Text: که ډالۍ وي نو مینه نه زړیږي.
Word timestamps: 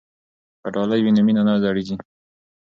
که 0.61 0.67
ډالۍ 0.73 0.99
وي 1.01 1.11
نو 1.15 1.21
مینه 1.27 1.43
نه 1.47 1.53
زړیږي. 1.63 1.95